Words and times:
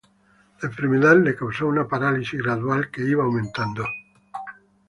La 0.59 0.67
enfermedad 0.67 1.23
le 1.23 1.35
causó 1.35 1.67
una 1.67 1.87
parálisis 1.87 2.41
gradual 2.41 2.89
que 2.89 3.03
iba 3.03 3.23
aumentando. 3.23 3.83